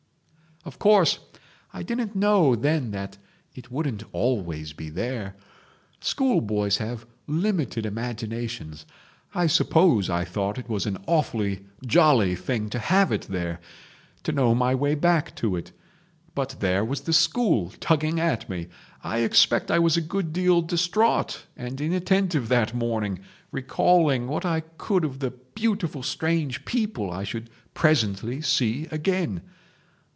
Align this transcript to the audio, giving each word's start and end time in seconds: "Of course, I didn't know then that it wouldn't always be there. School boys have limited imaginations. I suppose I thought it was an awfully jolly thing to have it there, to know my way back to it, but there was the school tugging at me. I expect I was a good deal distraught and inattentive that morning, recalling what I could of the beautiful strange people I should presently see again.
"Of 0.63 0.77
course, 0.77 1.17
I 1.73 1.81
didn't 1.81 2.15
know 2.15 2.55
then 2.55 2.91
that 2.91 3.17
it 3.55 3.71
wouldn't 3.71 4.03
always 4.11 4.73
be 4.73 4.91
there. 4.91 5.35
School 6.01 6.39
boys 6.39 6.77
have 6.77 7.07
limited 7.25 7.83
imaginations. 7.83 8.85
I 9.33 9.47
suppose 9.47 10.07
I 10.07 10.23
thought 10.23 10.59
it 10.59 10.69
was 10.69 10.85
an 10.85 10.99
awfully 11.07 11.65
jolly 11.83 12.35
thing 12.35 12.69
to 12.69 12.77
have 12.77 13.11
it 13.11 13.23
there, 13.23 13.59
to 14.21 14.31
know 14.31 14.53
my 14.53 14.75
way 14.75 14.93
back 14.93 15.35
to 15.37 15.55
it, 15.55 15.71
but 16.35 16.57
there 16.59 16.85
was 16.85 17.01
the 17.01 17.13
school 17.13 17.73
tugging 17.79 18.19
at 18.19 18.47
me. 18.47 18.67
I 19.03 19.21
expect 19.21 19.71
I 19.71 19.79
was 19.79 19.97
a 19.97 19.99
good 19.99 20.31
deal 20.31 20.61
distraught 20.61 21.43
and 21.57 21.81
inattentive 21.81 22.49
that 22.49 22.75
morning, 22.75 23.17
recalling 23.51 24.27
what 24.27 24.45
I 24.45 24.59
could 24.77 25.03
of 25.05 25.21
the 25.21 25.31
beautiful 25.31 26.03
strange 26.03 26.65
people 26.65 27.09
I 27.09 27.23
should 27.23 27.49
presently 27.73 28.41
see 28.43 28.85
again. 28.91 29.41